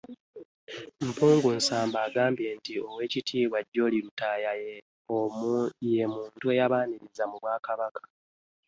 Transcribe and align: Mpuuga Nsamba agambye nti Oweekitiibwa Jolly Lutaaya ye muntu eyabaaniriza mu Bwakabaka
Mpuuga 1.07 1.49
Nsamba 1.59 1.97
agambye 2.07 2.47
nti 2.57 2.73
Oweekitiibwa 2.87 3.59
Jolly 3.73 3.99
Lutaaya 4.05 4.51
ye 5.91 6.01
muntu 6.15 6.45
eyabaaniriza 6.53 7.23
mu 7.31 7.37
Bwakabaka 7.41 8.01